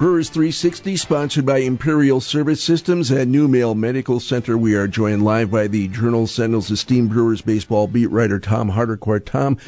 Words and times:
Brewers 0.00 0.30
360, 0.30 0.96
sponsored 0.96 1.44
by 1.44 1.58
Imperial 1.58 2.22
Service 2.22 2.62
Systems 2.62 3.10
and 3.10 3.30
New 3.30 3.46
Mail 3.46 3.74
Medical 3.74 4.18
Center. 4.18 4.56
We 4.56 4.74
are 4.74 4.88
joined 4.88 5.22
live 5.26 5.50
by 5.50 5.66
the 5.66 5.88
Journal 5.88 6.26
Sentinel's 6.26 6.70
esteemed 6.70 7.10
Brewers 7.10 7.42
baseball 7.42 7.86
beat 7.86 8.06
writer 8.06 8.40
Tom 8.40 8.70
Haudricourt. 8.70 9.26
Tom, 9.26 9.58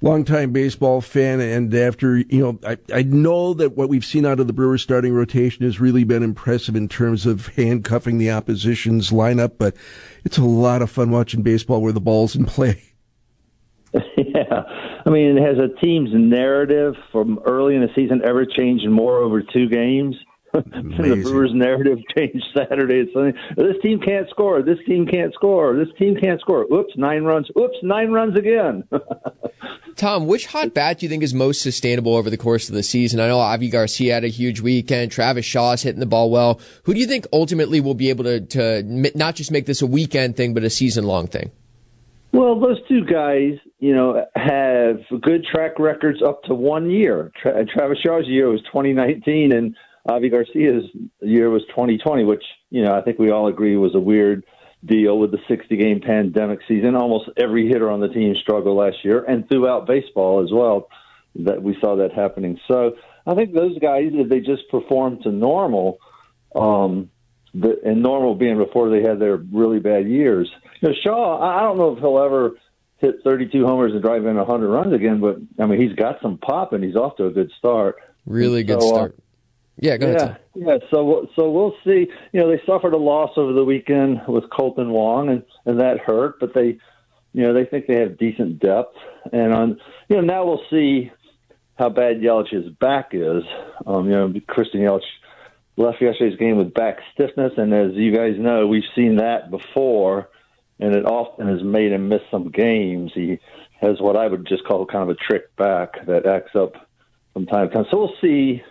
longtime 0.00 0.52
baseball 0.52 1.00
fan, 1.00 1.40
and 1.40 1.74
after 1.74 2.18
you 2.18 2.38
know, 2.38 2.58
I, 2.64 2.78
I 2.94 3.02
know 3.02 3.52
that 3.54 3.76
what 3.76 3.88
we've 3.88 4.04
seen 4.04 4.24
out 4.24 4.38
of 4.38 4.46
the 4.46 4.52
Brewers 4.52 4.80
starting 4.80 5.12
rotation 5.12 5.64
has 5.64 5.80
really 5.80 6.04
been 6.04 6.22
impressive 6.22 6.76
in 6.76 6.86
terms 6.86 7.26
of 7.26 7.48
handcuffing 7.56 8.18
the 8.18 8.30
opposition's 8.30 9.10
lineup. 9.10 9.54
But 9.58 9.74
it's 10.24 10.38
a 10.38 10.44
lot 10.44 10.82
of 10.82 10.90
fun 10.92 11.10
watching 11.10 11.42
baseball 11.42 11.82
where 11.82 11.90
the 11.90 12.00
ball's 12.00 12.36
in 12.36 12.46
play. 12.46 12.80
Yeah, 14.16 14.62
I 15.06 15.10
mean, 15.10 15.36
it 15.36 15.42
has 15.42 15.58
a 15.58 15.68
team's 15.80 16.10
narrative 16.12 16.94
from 17.12 17.40
early 17.46 17.74
in 17.74 17.82
the 17.82 17.88
season 17.94 18.22
ever 18.24 18.44
changed 18.44 18.88
more 18.88 19.18
over 19.18 19.42
two 19.42 19.68
games. 19.68 20.16
the 20.52 21.20
Brewers' 21.22 21.52
narrative 21.54 21.98
changed 22.16 22.44
Saturday 22.56 23.00
and 23.00 23.08
Sunday. 23.14 23.38
This 23.56 23.76
team 23.82 24.00
can't 24.00 24.28
score. 24.30 24.62
This 24.62 24.78
team 24.86 25.06
can't 25.06 25.32
score. 25.32 25.76
This 25.76 25.94
team 25.96 26.16
can't 26.16 26.40
score. 26.40 26.66
Oops, 26.72 26.92
nine 26.96 27.22
runs. 27.22 27.48
Oops, 27.56 27.76
nine 27.82 28.10
runs 28.10 28.36
again. 28.36 28.82
Tom, 29.96 30.26
which 30.26 30.46
hot 30.46 30.74
bat 30.74 30.98
do 30.98 31.06
you 31.06 31.10
think 31.10 31.22
is 31.22 31.34
most 31.34 31.62
sustainable 31.62 32.16
over 32.16 32.30
the 32.30 32.36
course 32.36 32.68
of 32.68 32.74
the 32.74 32.82
season? 32.82 33.20
I 33.20 33.28
know 33.28 33.38
Avi 33.38 33.68
Garcia 33.68 34.14
had 34.14 34.24
a 34.24 34.28
huge 34.28 34.60
weekend. 34.60 35.12
Travis 35.12 35.44
Shaw 35.44 35.72
is 35.72 35.82
hitting 35.82 36.00
the 36.00 36.06
ball 36.06 36.30
well. 36.30 36.60
Who 36.84 36.94
do 36.94 37.00
you 37.00 37.06
think 37.06 37.26
ultimately 37.32 37.80
will 37.80 37.94
be 37.94 38.08
able 38.08 38.24
to, 38.24 38.40
to 38.40 38.82
not 38.82 39.36
just 39.36 39.52
make 39.52 39.66
this 39.66 39.82
a 39.82 39.86
weekend 39.86 40.36
thing, 40.36 40.54
but 40.54 40.64
a 40.64 40.70
season 40.70 41.04
long 41.04 41.26
thing? 41.26 41.52
Well, 42.32 42.60
those 42.60 42.78
two 42.88 43.04
guys, 43.04 43.54
you 43.80 43.94
know, 43.94 44.24
have 44.36 45.00
good 45.20 45.44
track 45.44 45.78
records 45.78 46.22
up 46.22 46.44
to 46.44 46.54
one 46.54 46.88
year. 46.88 47.32
Tra- 47.40 47.64
Travis 47.66 47.98
Shaw's 48.04 48.26
year 48.26 48.48
was 48.48 48.62
2019, 48.62 49.52
and 49.52 49.74
Avi 50.08 50.30
Garcia's 50.30 50.84
year 51.20 51.50
was 51.50 51.62
2020, 51.70 52.24
which 52.24 52.44
you 52.70 52.84
know 52.84 52.94
I 52.94 53.02
think 53.02 53.18
we 53.18 53.30
all 53.30 53.48
agree 53.48 53.76
was 53.76 53.94
a 53.94 54.00
weird 54.00 54.44
deal 54.84 55.18
with 55.18 55.32
the 55.32 55.38
60 55.48 55.76
game 55.76 56.00
pandemic 56.00 56.60
season. 56.68 56.94
Almost 56.94 57.30
every 57.36 57.68
hitter 57.68 57.90
on 57.90 58.00
the 58.00 58.08
team 58.08 58.34
struggled 58.40 58.76
last 58.76 59.04
year, 59.04 59.24
and 59.24 59.48
throughout 59.48 59.86
baseball 59.86 60.42
as 60.44 60.50
well. 60.52 60.88
That 61.36 61.62
we 61.62 61.76
saw 61.80 61.94
that 61.96 62.12
happening. 62.12 62.58
So 62.66 62.96
I 63.24 63.34
think 63.34 63.54
those 63.54 63.78
guys, 63.78 64.10
if 64.12 64.28
they 64.28 64.40
just 64.40 64.68
perform 64.68 65.22
to 65.22 65.30
normal, 65.30 65.98
um, 66.56 67.10
the, 67.54 67.80
and 67.84 68.02
normal 68.02 68.34
being 68.34 68.58
before 68.58 68.90
they 68.90 69.02
had 69.02 69.18
their 69.18 69.36
really 69.36 69.80
bad 69.80 70.08
years. 70.08 70.50
You 70.80 70.88
know, 70.88 70.94
Shaw, 71.02 71.40
I 71.40 71.62
don't 71.62 71.78
know 71.78 71.92
if 71.92 71.98
he'll 71.98 72.18
ever 72.18 72.52
hit 72.98 73.16
32 73.24 73.66
homers 73.66 73.92
and 73.92 74.02
drive 74.02 74.26
in 74.26 74.36
100 74.36 74.68
runs 74.68 74.92
again, 74.92 75.20
but 75.20 75.38
I 75.58 75.66
mean, 75.66 75.80
he's 75.80 75.96
got 75.96 76.20
some 76.20 76.38
pop 76.38 76.72
and 76.72 76.84
he's 76.84 76.96
off 76.96 77.16
to 77.16 77.26
a 77.26 77.30
good 77.30 77.50
start. 77.58 77.96
Really 78.26 78.62
good 78.62 78.80
so, 78.80 78.88
uh, 78.88 78.94
start. 78.94 79.14
Uh, 79.18 79.22
yeah, 79.80 79.96
go 79.96 80.08
ahead. 80.08 80.38
Yeah, 80.54 80.66
yeah. 80.66 80.78
So, 80.90 81.28
so 81.34 81.50
we'll 81.50 81.74
see. 81.84 82.06
You 82.32 82.40
know, 82.40 82.50
they 82.50 82.60
suffered 82.66 82.92
a 82.92 82.98
loss 82.98 83.30
over 83.36 83.54
the 83.54 83.64
weekend 83.64 84.20
with 84.28 84.44
Kolten 84.44 84.90
Wong, 84.90 85.30
and 85.30 85.42
and 85.64 85.80
that 85.80 86.00
hurt. 86.00 86.38
But 86.38 86.52
they, 86.52 86.78
you 87.32 87.42
know, 87.42 87.54
they 87.54 87.64
think 87.64 87.86
they 87.86 87.96
have 87.96 88.18
decent 88.18 88.58
depth, 88.58 88.94
and 89.32 89.54
on, 89.54 89.80
you 90.08 90.16
know, 90.16 90.22
now 90.22 90.44
we'll 90.44 90.62
see 90.68 91.10
how 91.78 91.88
bad 91.88 92.20
Yelich's 92.20 92.68
back 92.78 93.10
is. 93.12 93.42
Um, 93.86 94.04
you 94.04 94.12
know, 94.12 94.34
Christian 94.46 94.80
Yelich 94.80 95.00
left 95.76 96.00
yesterday's 96.00 96.38
game 96.38 96.56
with 96.56 96.74
back 96.74 96.98
stiffness, 97.14 97.52
and 97.56 97.72
as 97.72 97.92
you 97.94 98.14
guys 98.14 98.34
know, 98.38 98.66
we've 98.66 98.82
seen 98.94 99.16
that 99.16 99.50
before, 99.50 100.28
and 100.78 100.94
it 100.94 101.04
often 101.04 101.48
has 101.48 101.62
made 101.62 101.92
him 101.92 102.08
miss 102.08 102.22
some 102.30 102.50
games. 102.50 103.12
He 103.14 103.38
has 103.80 104.00
what 104.00 104.16
I 104.16 104.26
would 104.26 104.46
just 104.46 104.64
call 104.64 104.84
kind 104.86 105.08
of 105.08 105.10
a 105.10 105.14
trick 105.14 105.54
back 105.56 106.06
that 106.06 106.26
acts 106.26 106.54
up 106.54 106.88
from 107.32 107.46
time 107.46 107.68
to 107.68 107.74
time. 107.74 107.86
So 107.90 107.98
we'll 107.98 108.14
see 108.20 108.62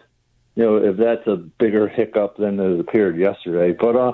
you 0.59 0.65
know, 0.65 0.75
if 0.75 0.97
that's 0.97 1.25
a 1.25 1.37
bigger 1.37 1.87
hiccup 1.87 2.35
than 2.35 2.59
it 2.59 2.79
appeared 2.81 3.17
yesterday. 3.17 3.71
But, 3.79 3.95
uh, 3.95 4.11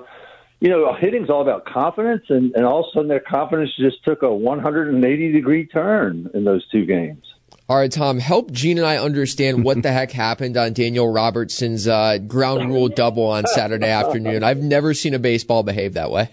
you 0.59 0.69
know, 0.69 0.93
hitting's 0.93 1.29
all 1.29 1.41
about 1.41 1.65
confidence, 1.65 2.23
and, 2.29 2.53
and 2.55 2.65
all 2.65 2.81
of 2.81 2.85
a 2.85 2.91
sudden 2.93 3.07
their 3.07 3.19
confidence 3.19 3.71
just 3.79 4.03
took 4.03 4.21
a 4.21 4.31
180 4.31 5.31
degree 5.31 5.65
turn 5.65 6.29
in 6.35 6.43
those 6.43 6.63
two 6.69 6.85
games. 6.85 7.25
All 7.67 7.77
right, 7.77 7.91
Tom, 7.91 8.19
help 8.19 8.51
Gene 8.51 8.77
and 8.77 8.85
I 8.85 8.97
understand 8.97 9.63
what 9.63 9.81
the 9.81 9.91
heck 9.91 10.11
happened 10.11 10.55
on 10.55 10.73
Daniel 10.73 11.11
Robertson's 11.11 11.87
uh, 11.87 12.19
ground 12.19 12.71
rule 12.71 12.89
double 12.89 13.23
on 13.23 13.47
Saturday 13.47 13.89
afternoon. 13.89 14.43
I've 14.43 14.61
never 14.61 14.93
seen 14.93 15.15
a 15.15 15.19
baseball 15.19 15.63
behave 15.63 15.95
that 15.95 16.11
way. 16.11 16.29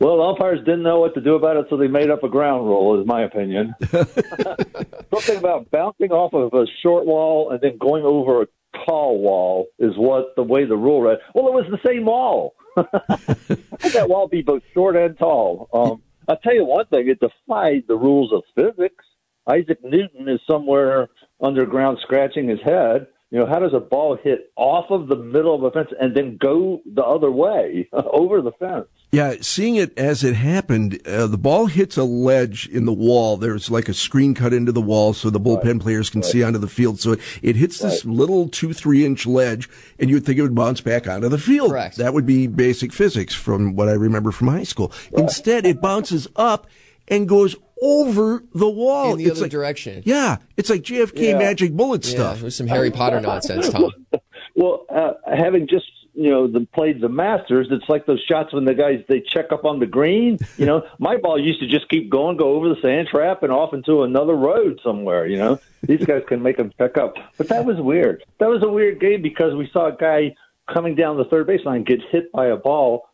Well, 0.00 0.16
the 0.16 0.24
umpires 0.24 0.58
didn't 0.64 0.82
know 0.82 0.98
what 0.98 1.14
to 1.14 1.20
do 1.20 1.36
about 1.36 1.56
it, 1.56 1.66
so 1.70 1.76
they 1.76 1.86
made 1.86 2.10
up 2.10 2.24
a 2.24 2.28
ground 2.28 2.66
rule, 2.66 3.00
is 3.00 3.06
my 3.06 3.22
opinion. 3.22 3.76
Something 3.90 5.36
about 5.36 5.70
bouncing 5.70 6.10
off 6.10 6.34
of 6.34 6.52
a 6.52 6.66
short 6.82 7.06
wall 7.06 7.50
and 7.52 7.60
then 7.60 7.78
going 7.78 8.02
over 8.02 8.42
a 8.42 8.46
tall 8.84 9.20
wall 9.20 9.66
is 9.78 9.92
what 9.96 10.34
the 10.34 10.42
way 10.42 10.64
the 10.64 10.76
rule 10.76 11.02
read. 11.02 11.18
Well, 11.32 11.46
it 11.46 11.52
was 11.52 11.66
the 11.70 11.88
same 11.88 12.06
wall. 12.06 12.54
that 12.74 14.06
wall 14.08 14.26
be 14.26 14.42
both 14.42 14.64
short 14.74 14.96
and 14.96 15.16
tall? 15.16 15.68
Um, 15.72 16.02
I'll 16.26 16.38
tell 16.38 16.54
you 16.54 16.64
one 16.64 16.86
thing: 16.86 17.08
it 17.08 17.20
defied 17.20 17.84
the 17.86 17.94
rules 17.94 18.32
of 18.32 18.42
physics. 18.56 19.04
Isaac 19.46 19.78
Newton 19.82 20.28
is 20.28 20.40
somewhere 20.48 21.08
underground 21.40 21.98
scratching 22.02 22.48
his 22.48 22.60
head. 22.60 23.06
You 23.30 23.38
know, 23.38 23.46
how 23.46 23.60
does 23.60 23.72
a 23.72 23.80
ball 23.80 24.18
hit 24.22 24.52
off 24.56 24.90
of 24.90 25.08
the 25.08 25.16
middle 25.16 25.54
of 25.54 25.62
a 25.62 25.70
fence 25.70 25.88
and 25.98 26.14
then 26.14 26.36
go 26.36 26.82
the 26.84 27.02
other 27.02 27.30
way 27.30 27.88
over 27.92 28.42
the 28.42 28.52
fence? 28.52 28.88
Yeah, 29.10 29.36
seeing 29.40 29.76
it 29.76 29.98
as 29.98 30.22
it 30.22 30.34
happened, 30.34 31.06
uh, 31.06 31.26
the 31.26 31.38
ball 31.38 31.66
hits 31.66 31.96
a 31.96 32.04
ledge 32.04 32.66
in 32.68 32.84
the 32.84 32.92
wall. 32.92 33.38
There's 33.38 33.70
like 33.70 33.88
a 33.88 33.94
screen 33.94 34.34
cut 34.34 34.52
into 34.52 34.70
the 34.70 34.82
wall 34.82 35.14
so 35.14 35.30
the 35.30 35.40
bullpen 35.40 35.64
right. 35.64 35.80
players 35.80 36.10
can 36.10 36.20
right. 36.20 36.30
see 36.30 36.42
onto 36.42 36.58
the 36.58 36.68
field. 36.68 37.00
So 37.00 37.12
it, 37.12 37.20
it 37.40 37.56
hits 37.56 37.82
right. 37.82 37.90
this 37.90 38.04
little 38.04 38.48
two, 38.48 38.74
three 38.74 39.04
inch 39.06 39.26
ledge, 39.26 39.68
and 39.98 40.10
you 40.10 40.16
would 40.16 40.26
think 40.26 40.38
it 40.38 40.42
would 40.42 40.54
bounce 40.54 40.82
back 40.82 41.06
onto 41.06 41.30
the 41.30 41.38
field. 41.38 41.70
Correct. 41.70 41.96
That 41.96 42.12
would 42.12 42.26
be 42.26 42.46
basic 42.46 42.92
physics 42.92 43.34
from 43.34 43.76
what 43.76 43.88
I 43.88 43.92
remember 43.92 44.30
from 44.30 44.48
high 44.48 44.64
school. 44.64 44.92
Instead, 45.12 45.64
it 45.64 45.80
bounces 45.80 46.28
up 46.36 46.66
and 47.08 47.28
goes 47.28 47.56
over 47.82 48.44
the 48.54 48.68
wall. 48.68 49.12
In 49.12 49.18
the 49.18 49.24
it's 49.24 49.32
other 49.32 49.42
like, 49.42 49.50
direction. 49.50 50.02
Yeah, 50.06 50.38
it's 50.56 50.70
like 50.70 50.82
JFK 50.82 51.30
yeah. 51.30 51.38
magic 51.38 51.72
bullet 51.72 52.04
stuff. 52.04 52.38
It 52.38 52.44
was 52.44 52.56
some 52.56 52.68
Harry 52.68 52.90
Potter 52.90 53.20
nonsense, 53.20 53.68
Tom. 53.68 53.90
well, 54.54 54.86
uh, 54.88 55.14
having 55.26 55.66
just 55.66 55.86
you 56.14 56.30
know 56.30 56.46
the 56.46 56.66
played 56.72 57.00
the 57.00 57.08
Masters, 57.08 57.68
it's 57.70 57.88
like 57.88 58.06
those 58.06 58.22
shots 58.22 58.52
when 58.52 58.64
the 58.64 58.74
guys 58.74 59.02
they 59.08 59.20
check 59.20 59.50
up 59.50 59.64
on 59.64 59.80
the 59.80 59.86
green. 59.86 60.38
You 60.56 60.66
know, 60.66 60.86
my 60.98 61.16
ball 61.16 61.38
used 61.38 61.60
to 61.60 61.66
just 61.66 61.88
keep 61.88 62.08
going, 62.08 62.36
go 62.36 62.54
over 62.54 62.68
the 62.68 62.80
sand 62.80 63.08
trap, 63.08 63.42
and 63.42 63.52
off 63.52 63.74
into 63.74 64.02
another 64.04 64.34
road 64.34 64.80
somewhere. 64.84 65.26
You 65.26 65.38
know, 65.38 65.60
these 65.82 66.04
guys 66.04 66.22
can 66.28 66.42
make 66.42 66.56
them 66.56 66.72
check 66.78 66.96
up. 66.96 67.14
But 67.36 67.48
that 67.48 67.64
was 67.64 67.80
weird. 67.80 68.24
That 68.38 68.48
was 68.48 68.62
a 68.62 68.68
weird 68.68 69.00
game 69.00 69.22
because 69.22 69.54
we 69.54 69.68
saw 69.72 69.88
a 69.88 69.96
guy 69.96 70.34
coming 70.72 70.94
down 70.94 71.16
the 71.16 71.24
third 71.24 71.48
baseline 71.48 71.84
get 71.84 72.00
hit 72.10 72.30
by 72.32 72.46
a 72.46 72.56
ball 72.56 73.08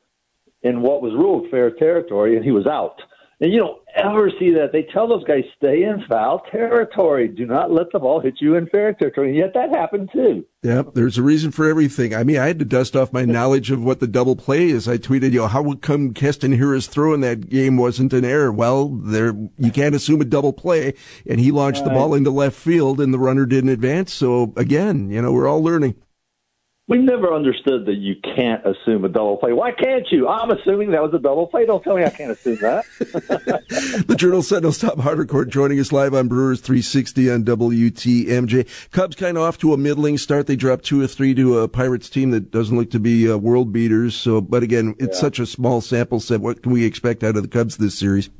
in 0.62 0.82
what 0.82 1.02
was 1.02 1.12
ruled 1.14 1.50
fair 1.50 1.70
territory, 1.70 2.36
and 2.36 2.44
he 2.44 2.50
was 2.50 2.66
out. 2.66 3.00
And 3.40 3.52
you 3.52 3.60
don't 3.60 3.78
ever 3.94 4.30
see 4.36 4.50
that. 4.54 4.72
They 4.72 4.82
tell 4.82 5.06
those 5.06 5.22
guys, 5.22 5.44
stay 5.56 5.84
in 5.84 6.04
foul 6.08 6.42
territory. 6.50 7.28
Do 7.28 7.46
not 7.46 7.70
let 7.70 7.86
the 7.92 8.00
ball 8.00 8.20
hit 8.20 8.40
you 8.40 8.56
in 8.56 8.66
fair 8.66 8.92
territory. 8.92 9.28
And 9.28 9.36
yet 9.36 9.54
that 9.54 9.70
happened 9.70 10.10
too. 10.12 10.44
Yep, 10.64 10.94
there's 10.94 11.18
a 11.18 11.22
reason 11.22 11.52
for 11.52 11.68
everything. 11.68 12.16
I 12.16 12.24
mean, 12.24 12.38
I 12.38 12.46
had 12.46 12.58
to 12.58 12.64
dust 12.64 12.96
off 12.96 13.12
my 13.12 13.24
knowledge 13.24 13.70
of 13.70 13.80
what 13.80 14.00
the 14.00 14.08
double 14.08 14.34
play 14.34 14.70
is. 14.70 14.88
I 14.88 14.98
tweeted, 14.98 15.30
you 15.30 15.40
know, 15.40 15.46
how 15.46 15.62
would 15.62 15.82
come 15.82 16.14
Keston 16.14 16.52
Hiura's 16.52 16.88
throw 16.88 17.14
in 17.14 17.20
that 17.20 17.48
game 17.48 17.76
wasn't 17.76 18.12
an 18.12 18.24
error? 18.24 18.50
Well, 18.50 18.88
there, 18.88 19.34
you 19.56 19.70
can't 19.70 19.94
assume 19.94 20.20
a 20.20 20.24
double 20.24 20.52
play. 20.52 20.94
And 21.24 21.38
he 21.38 21.52
launched 21.52 21.82
right. 21.82 21.90
the 21.90 21.94
ball 21.94 22.14
into 22.14 22.30
left 22.30 22.56
field 22.56 23.00
and 23.00 23.14
the 23.14 23.20
runner 23.20 23.46
didn't 23.46 23.70
advance. 23.70 24.12
So 24.12 24.52
again, 24.56 25.10
you 25.10 25.22
know, 25.22 25.30
we're 25.30 25.46
all 25.46 25.62
learning 25.62 25.94
we 26.88 26.96
never 26.96 27.34
understood 27.34 27.84
that 27.84 27.96
you 27.96 28.16
can't 28.16 28.64
assume 28.66 29.04
a 29.04 29.08
double 29.10 29.36
play. 29.36 29.52
Why 29.52 29.72
can't 29.72 30.06
you? 30.10 30.26
I'm 30.26 30.50
assuming 30.50 30.90
that 30.92 31.02
was 31.02 31.12
a 31.12 31.18
double 31.18 31.46
play. 31.46 31.66
Don't 31.66 31.84
tell 31.84 31.94
me 31.94 32.02
I 32.02 32.08
can't 32.08 32.32
assume 32.32 32.56
that. 32.62 32.86
the 34.08 34.16
Journal 34.16 34.42
Sentinel's 34.42 34.78
Tom 34.78 34.96
Haudricourt 34.96 35.48
joining 35.48 35.78
us 35.78 35.92
live 35.92 36.14
on 36.14 36.28
Brewers 36.28 36.62
360 36.62 37.30
on 37.30 37.44
WTMJ. 37.44 38.90
Cubs 38.90 39.16
kind 39.16 39.36
of 39.36 39.42
off 39.42 39.58
to 39.58 39.74
a 39.74 39.76
middling 39.76 40.16
start. 40.16 40.46
They 40.46 40.56
dropped 40.56 40.84
two 40.84 41.02
or 41.02 41.06
three 41.06 41.34
to 41.34 41.58
a 41.58 41.68
Pirates 41.68 42.08
team 42.08 42.30
that 42.30 42.50
doesn't 42.50 42.76
look 42.76 42.90
to 42.92 43.00
be 43.00 43.30
uh, 43.30 43.36
world 43.36 43.70
beaters. 43.70 44.16
So, 44.16 44.40
but 44.40 44.62
again, 44.62 44.94
it's 44.98 45.16
yeah. 45.18 45.20
such 45.20 45.38
a 45.38 45.46
small 45.46 45.82
sample 45.82 46.20
set. 46.20 46.40
What 46.40 46.62
can 46.62 46.72
we 46.72 46.86
expect 46.86 47.22
out 47.22 47.36
of 47.36 47.42
the 47.42 47.48
Cubs 47.48 47.76
this 47.76 47.98
series? 47.98 48.30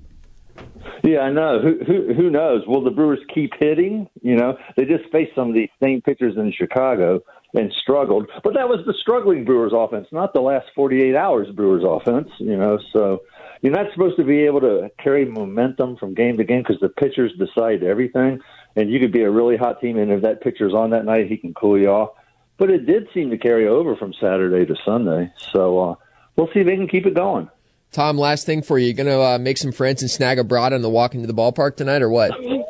Yeah, 1.08 1.20
I 1.20 1.31
know. 1.31 1.58
Who, 1.60 1.78
who 1.87 2.12
who 2.12 2.31
knows? 2.31 2.66
Will 2.66 2.84
the 2.84 2.90
Brewers 2.90 3.20
keep 3.32 3.52
hitting? 3.58 4.10
You 4.20 4.37
know, 4.37 4.58
they 4.76 4.84
just 4.84 5.10
faced 5.10 5.34
some 5.34 5.49
of 5.49 5.55
these 5.55 5.70
same 5.82 6.02
pitchers 6.02 6.37
in 6.37 6.52
Chicago 6.52 7.20
and 7.55 7.72
struggled. 7.72 8.28
But 8.44 8.52
that 8.55 8.69
was 8.69 8.81
the 8.84 8.93
struggling 9.00 9.46
Brewers 9.46 9.72
offense, 9.75 10.06
not 10.12 10.34
the 10.34 10.43
last 10.43 10.66
48 10.75 11.16
hours 11.16 11.49
Brewers 11.55 11.82
offense, 11.87 12.28
you 12.38 12.58
know. 12.58 12.78
So 12.93 13.22
you're 13.62 13.72
not 13.72 13.90
supposed 13.94 14.19
to 14.19 14.25
be 14.25 14.44
able 14.44 14.60
to 14.60 14.90
carry 15.02 15.25
momentum 15.25 15.96
from 15.96 16.12
game 16.12 16.37
to 16.37 16.44
game 16.44 16.62
because 16.62 16.81
the 16.81 16.90
pitchers 16.90 17.32
decide 17.38 17.82
everything. 17.82 18.40
And 18.76 18.90
you 18.90 19.00
could 19.00 19.12
be 19.12 19.22
a 19.22 19.31
really 19.31 19.56
hot 19.56 19.81
team, 19.81 19.96
and 19.99 20.12
if 20.12 20.22
that 20.22 20.43
pitcher's 20.43 20.75
on 20.75 20.90
that 20.90 21.06
night, 21.06 21.28
he 21.28 21.38
can 21.38 21.55
cool 21.55 21.78
you 21.78 21.88
off. 21.88 22.10
But 22.58 22.70
it 22.70 22.84
did 22.84 23.08
seem 23.14 23.31
to 23.31 23.38
carry 23.38 23.66
over 23.66 23.96
from 23.96 24.12
Saturday 24.20 24.66
to 24.66 24.76
Sunday. 24.84 25.32
So 25.38 25.78
uh, 25.78 25.94
we'll 26.37 26.49
see 26.49 26.60
if 26.60 26.66
they 26.66 26.76
can 26.76 26.87
keep 26.87 27.06
it 27.06 27.14
going. 27.14 27.49
Tom, 27.93 28.19
last 28.19 28.46
thing 28.46 28.62
for 28.62 28.79
you. 28.79 28.88
You 28.88 28.94
going 28.94 29.06
to 29.06 29.20
uh, 29.20 29.38
make 29.38 29.58
some 29.58 29.73
friends 29.73 30.02
and 30.02 30.11
snag 30.11 30.38
a 30.38 30.44
broad 30.44 30.73
on 30.73 30.82
the 30.82 30.90
walk 30.90 31.14
into 31.14 31.26
the 31.26 31.35
ballpark 31.35 31.76
tonight, 31.76 32.02
or 32.02 32.11
what? 32.11 32.32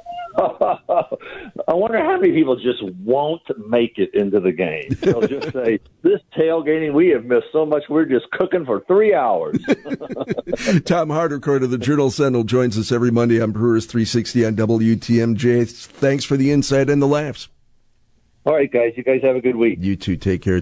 I 1.69 1.75
wonder 1.75 1.99
how 1.99 2.19
many 2.19 2.32
people 2.32 2.55
just 2.56 2.82
won't 3.05 3.43
make 3.69 3.99
it 3.99 4.15
into 4.15 4.38
the 4.38 4.53
game. 4.53 4.97
They'll 5.00 5.26
just 5.26 5.53
say, 5.53 5.81
"This 6.03 6.20
tailgating, 6.37 6.93
we 6.93 7.09
have 7.09 7.25
missed 7.25 7.49
so 7.53 7.67
much. 7.67 7.85
We're 7.88 8.05
just 8.05 8.31
cooking 8.31 8.65
for 8.65 8.85
three 8.87 9.15
hours." 9.15 9.59
Tom 10.85 11.09
Haudricourt 11.09 11.64
of 11.64 11.71
the 11.71 11.79
Journal 11.79 12.11
Sentinel 12.11 12.44
joins 12.44 12.79
us 12.79 12.93
every 12.93 13.11
Monday 13.11 13.41
on 13.41 13.50
Brewers 13.50 13.87
360 13.87 14.47
on 14.47 14.56
WTMJ. 14.56 15.71
Thanks 15.71 16.25
for 16.25 16.37
the 16.37 16.53
insight 16.53 16.88
and 16.88 17.03
the 17.03 17.09
laughs. 17.09 17.49
All 18.47 18.55
right, 18.55 18.71
guys. 18.71 18.93
You 18.97 19.03
guys 19.03 19.21
have 19.23 19.37
a 19.37 19.41
good 19.41 19.56
week. 19.56 19.79
You 19.81 19.97
too. 19.97 20.17
Take 20.17 20.43
care. 20.43 20.56